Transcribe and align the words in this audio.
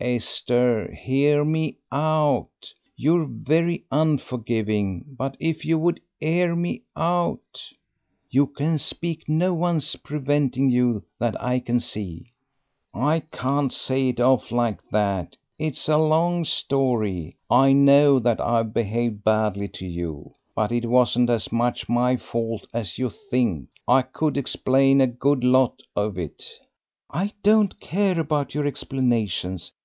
"Esther, 0.00 0.92
hear 0.92 1.44
me 1.44 1.76
out; 1.90 2.72
you're 2.96 3.24
very 3.28 3.82
unforgiving, 3.90 5.04
but 5.18 5.36
if 5.40 5.64
you'd 5.64 5.98
hear 6.20 6.54
me 6.54 6.80
out" 6.96 7.60
"You 8.30 8.46
can 8.46 8.78
speak; 8.78 9.28
no 9.28 9.52
one's 9.52 9.96
preventing 9.96 10.70
you 10.70 11.02
that 11.18 11.34
I 11.42 11.58
can 11.58 11.80
see." 11.80 12.30
"I 12.94 13.24
can't 13.32 13.72
say 13.72 14.10
it 14.10 14.20
off 14.20 14.52
like 14.52 14.78
that; 14.92 15.36
it 15.58 15.72
is 15.72 15.88
a 15.88 15.98
long 15.98 16.44
story. 16.44 17.34
I 17.50 17.72
know 17.72 18.20
that 18.20 18.40
I've 18.40 18.72
behaved 18.72 19.24
badly 19.24 19.66
to 19.70 19.84
you, 19.84 20.32
but 20.54 20.70
it 20.70 20.86
wasn't 20.88 21.28
as 21.28 21.50
much 21.50 21.88
my 21.88 22.16
fault 22.16 22.68
as 22.72 22.98
you 22.98 23.10
think; 23.10 23.66
I 23.88 24.02
could 24.02 24.36
explain 24.36 25.00
a 25.00 25.08
good 25.08 25.42
lot 25.42 25.82
of 25.96 26.16
it." 26.16 26.48
"I 27.10 27.32
don't 27.42 27.80
care 27.80 28.20
about 28.20 28.54
your 28.54 28.64
explanations. 28.64 29.72